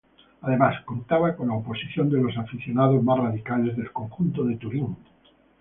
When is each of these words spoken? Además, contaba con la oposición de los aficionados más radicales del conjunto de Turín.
Además, 0.41 0.81
contaba 0.83 1.35
con 1.35 1.49
la 1.49 1.53
oposición 1.53 2.09
de 2.09 2.19
los 2.19 2.35
aficionados 2.35 3.03
más 3.03 3.19
radicales 3.19 3.77
del 3.77 3.91
conjunto 3.91 4.43
de 4.45 4.55
Turín. 4.55 4.97